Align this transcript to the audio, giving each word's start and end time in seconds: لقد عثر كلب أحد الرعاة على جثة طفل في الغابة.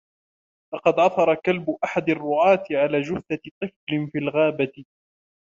لقد 0.73 0.99
عثر 0.99 1.35
كلب 1.45 1.75
أحد 1.83 2.09
الرعاة 2.09 2.63
على 2.71 3.01
جثة 3.01 3.39
طفل 3.61 4.09
في 4.11 4.17
الغابة. 4.17 4.85